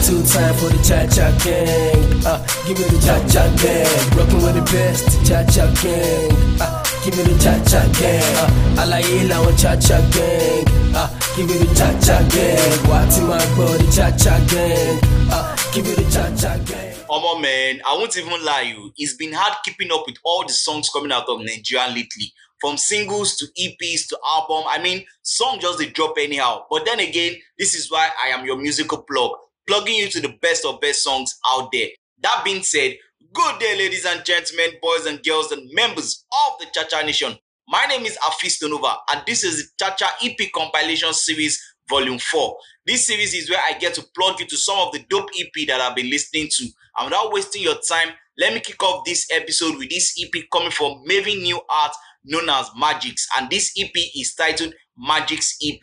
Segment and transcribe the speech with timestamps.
[0.00, 2.26] Two time for the cha cha gang.
[2.26, 4.18] Uh, give me the cha cha gang.
[4.18, 6.32] Rocking with the best cha cha gang.
[6.60, 8.36] Uh, give me the cha cha gang.
[8.40, 10.64] Uh, alaye làwọn cha cha gang.
[10.96, 12.78] Uh, give me the cha cha gang.
[12.88, 14.98] Wá my máa gbọ́ the cha cha gang.
[15.30, 16.94] Uh, give me the cha cha gang.
[17.08, 18.92] Omo man, I won't even lie you.
[18.96, 22.32] It's been hard keeping up with all the songs coming out of Nigeria lately.
[22.60, 24.64] From singles to EPs to album.
[24.68, 26.66] I mean, song just they drop anyhow.
[26.70, 29.32] But then again, this is why I am your musical plug,
[29.70, 31.86] plugging you to the best of best songs out there.
[32.24, 32.96] That being said,
[33.32, 37.36] good day, ladies and gentlemen, boys and girls, and members of the Chacha Nation.
[37.68, 42.56] My name is Afis Tonova, and this is the Chacha EP compilation series volume 4.
[42.84, 45.68] This series is where I get to plug you to some of the dope EP
[45.68, 46.64] that I've been listening to.
[46.98, 48.08] And without wasting your time,
[48.38, 51.92] let me kick off this episode with this EP coming from Mavin New Art
[52.24, 53.22] known as Magixx.
[53.38, 55.80] And this EP is titled Magixx EP.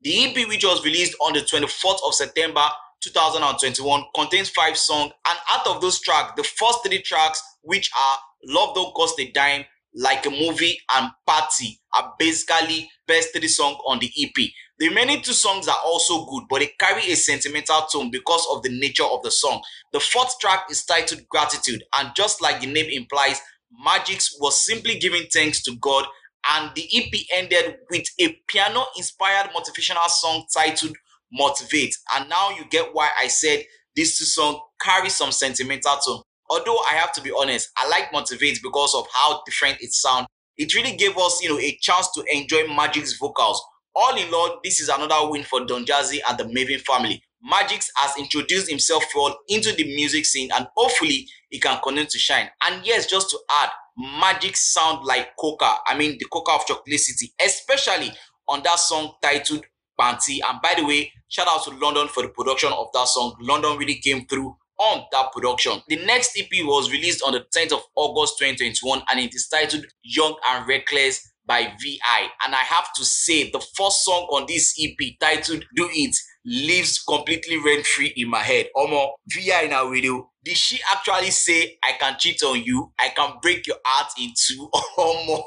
[0.00, 2.68] The EP, which was released on the 24th of September
[3.02, 5.12] 2021, contains five songs.
[5.28, 9.30] And out of those tracks, the first three tracks, which are Love Don't Cost a
[9.32, 14.50] Dime, Like a Movie, and Party, are basically best three songs on the EP.
[14.78, 18.62] The remaining two songs are also good, but they carry a sentimental tone because of
[18.62, 19.60] the nature of the song.
[19.92, 23.40] The fourth track is titled Gratitude, and just like the name implies,
[23.84, 26.06] Magixx was simply giving thanks to God,
[26.54, 30.96] and the EP ended with a piano inspired motivational song titled
[31.32, 31.96] Motivate.
[32.14, 36.22] And now you get why I said these two songs carry some sentimental tone.
[36.50, 40.26] Although I have to be honest, I like Motivate because of how different it sounds.
[40.56, 43.62] It really gave us, you know, a chance to enjoy Magixx's vocals
[43.98, 47.20] all in all, this is another win for Don Jazzy and the Mavin family.
[47.44, 52.18] Magixx has introduced himself well into the music scene and hopefully he can continue to
[52.18, 52.48] shine.
[52.64, 55.74] And yes, just to add, Magixx sound like Koker.
[55.84, 58.12] I mean, the Koker of Chocolate City, especially
[58.46, 59.64] on that song titled
[59.98, 60.38] Panty.
[60.48, 63.36] And by the way, shout out to London for the production of that song.
[63.40, 65.82] London really came through on that production.
[65.88, 69.84] The next EP was released on the 10th of August 2021 and it is titled
[70.02, 72.28] Young and Reckless by VI.
[72.44, 76.14] And I have to say, the first song on this EP titled Do It
[76.44, 78.66] lives completely rent free in my head.
[78.76, 80.30] Omo, VI in our video.
[80.48, 82.90] Did she actually say, I can cheat on you?
[82.98, 84.70] I can break your heart in two?
[84.96, 85.42] Omo.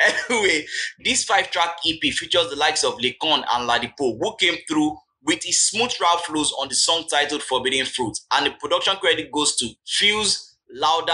[0.00, 0.64] anyway,
[1.04, 5.42] this five track EP features the likes of Lekon and Ladipoe, who came through with
[5.44, 8.18] his smooth rap flows on the song titled Forbidden Fruit.
[8.30, 11.12] And the production credit goes to Fuse, Louder,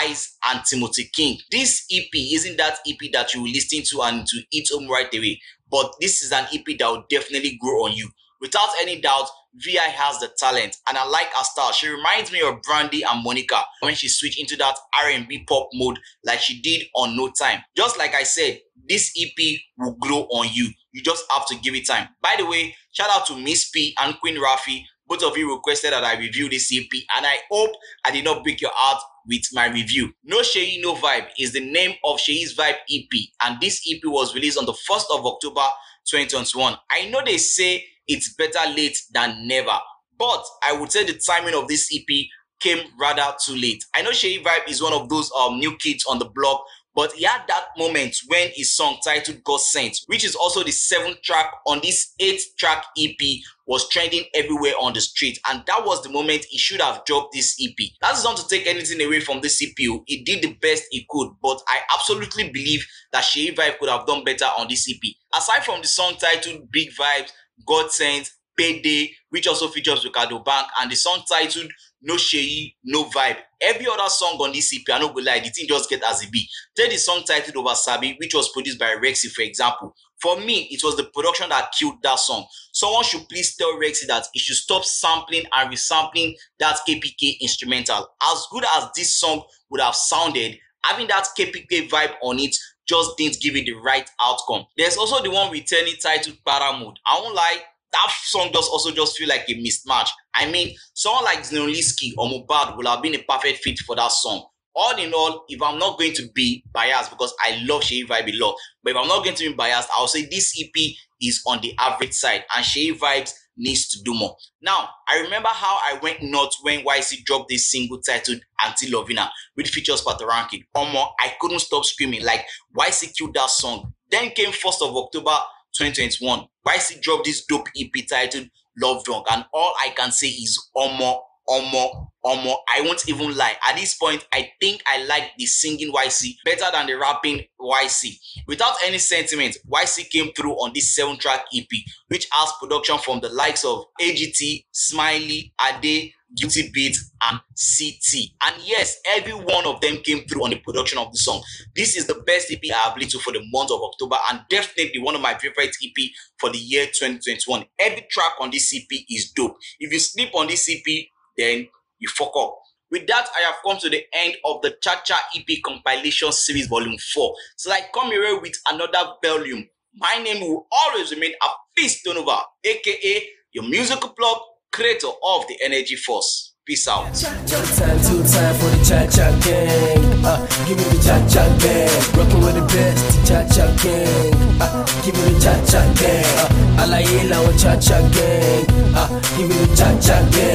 [0.00, 1.38] Eyes, and Timothy King.
[1.52, 5.14] This EP isn't that EP that you will listen to and to eat home right
[5.14, 8.10] away, but this is an EP that will definitely grow on you.
[8.40, 9.28] Without any doubt,
[9.64, 11.72] VI has the talent, and I like her style.
[11.72, 15.98] She reminds me of Brandy and Monica when she switched into that R&B pop mode
[16.24, 17.60] like she did on No Time.
[17.76, 20.68] Just like I said, this EP will grow on you.
[20.92, 22.08] You just have to give it time.
[22.22, 24.82] By the way, shout out to Miss P and Queen Rafi.
[25.08, 27.70] Both of you requested that I review this EP, and I hope
[28.04, 30.12] I did not break your heart with my review.
[30.24, 34.34] No Seyi No Vibe is the name of Seyi's Vibe EP, and this EP was
[34.34, 35.62] released on the 1st of October
[36.08, 36.76] 2021.
[36.90, 39.78] I know they say it's better late than never,
[40.18, 42.26] but I would say the timing of this EP
[42.60, 43.84] came rather too late.
[43.94, 46.64] I know Sheyi Vibe is one of those um, new kids on the block
[46.96, 50.72] but he had that moment when his song titled God Sent, which is also the
[50.72, 53.18] seventh track on this eighth track EP,
[53.66, 55.38] was trending everywhere on the street.
[55.46, 57.76] And that was the moment he should have dropped this EP.
[58.00, 59.76] That is not to take anything away from this EP.
[60.06, 64.06] He did the best he could, but I absolutely believe that Sheyi Vibe could have
[64.06, 65.12] done better on this EP.
[65.36, 67.30] Aside from the song titled Big Vibes,
[67.64, 71.70] God Sent, Payday, which also features Ricardo Bank, and the song titled
[72.02, 73.38] No Sheyi, No Vibe.
[73.60, 76.22] Every other song on this EP, I no go lie, the thing just get as
[76.22, 76.48] it be.
[76.74, 79.94] Take the song titled Over Sabi, which was produced by Rexy, for example.
[80.20, 82.46] For me, it was the production that killed that song.
[82.72, 88.08] Someone should please tell Rexy that he should stop sampling and resampling that KPK instrumental.
[88.32, 93.16] As good as this song would have sounded, having that KPK vibe on it just
[93.16, 94.66] didn't give it the right outcome.
[94.76, 96.96] There's also the one returning titled Paramode.
[97.06, 97.58] I won't lie,
[97.92, 100.08] that song does also just feel like a mismatch.
[100.34, 104.12] I mean, someone like Zinoleesky or Mohbad would have been a perfect fit for that
[104.12, 104.46] song.
[104.74, 108.28] All in all, if I'm not going to be biased because I love Seyi Vibe
[108.34, 110.92] a lot, but if I'm not going to be biased, I'll say this EP
[111.22, 114.36] is on the average side and Seyi Vibes needs to do more.
[114.62, 119.28] Now, I remember how I went nuts when Ycee dropped this single titled Anti Lovina,
[119.54, 120.64] which features Patoranking.
[120.76, 122.44] Omo, I couldn't stop screaming like
[122.78, 123.92] Ycee killed that song.
[124.10, 125.36] Then came 1st of October
[125.76, 126.46] 2021.
[126.66, 128.48] Ycee dropped this dope EP titled
[128.80, 133.54] Love Drunk, and all I can say is Omo, Omo, Omo, I won't even lie.
[133.68, 138.18] At this point, I think I like the singing YC better than the rapping YC.
[138.48, 141.68] Without any sentiment, YC came through on this seven track EP,
[142.08, 148.30] which has production from the likes of AGT, Smiley, Ade, Guilty Beat, and CT.
[148.42, 151.42] And yes, every one of them came through on the production of the song.
[151.76, 154.40] This is the best EP I have listened to for the month of October, and
[154.50, 156.10] definitely one of my favorite EP
[156.40, 157.66] for the year 2021.
[157.78, 159.56] Every track on this EP is dope.
[159.78, 161.68] If you sleep on this EP, then
[161.98, 162.58] you fuck up.
[162.90, 166.66] With that, I have come to the end of the Cha Cha EP compilation series
[166.68, 167.34] volume 4.
[167.56, 169.68] So I come here with another volume.
[169.94, 171.46] My name will always remain A
[171.80, 173.22] Afis Donova, aka
[173.52, 174.38] your musical plug,
[174.72, 176.52] creator of the Energy Force.
[176.66, 177.04] Peace out.
[177.14, 180.02] Time, two time for the cha cha gang.
[180.26, 180.36] Uh,
[180.66, 181.86] give me the cha cha gang.
[182.18, 184.34] Rockin' with the best, cha cha gang.
[184.60, 186.26] Uh, give me the cha cha gang.
[186.42, 188.66] Uh, alaye làwọn cha cha gang.
[188.98, 189.08] Uh,
[189.38, 190.45] give me the cha cha gang.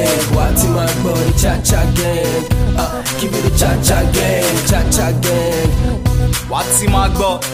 [1.32, 2.76] The cha cha gang.
[2.76, 5.70] Uh, give me the cha cha gang, cha cha gang.
[6.48, 7.44] What's in my god?